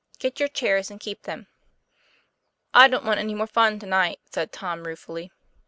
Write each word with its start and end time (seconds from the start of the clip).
Get 0.17 0.39
your 0.39 0.49
chairs, 0.49 0.89
and 0.89 0.99
keep 0.99 1.21
them." 1.21 1.45
"I 2.73 2.87
don't 2.87 3.05
want 3.05 3.19
any 3.19 3.35
more 3.35 3.45
fun 3.45 3.77
to 3.77 3.85
night," 3.85 4.19
said 4.25 4.51
Tom 4.51 4.85
ruefully. 4.85 5.31